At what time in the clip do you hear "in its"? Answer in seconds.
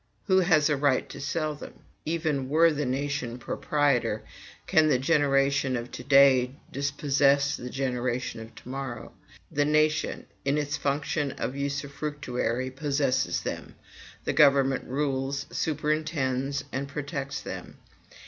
10.43-10.75